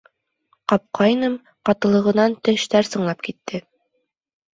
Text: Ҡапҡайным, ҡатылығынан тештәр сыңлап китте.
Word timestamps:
Ҡапҡайным, 0.71 1.35
ҡатылығынан 1.69 2.37
тештәр 2.47 2.89
сыңлап 2.89 3.21
китте. 3.29 3.61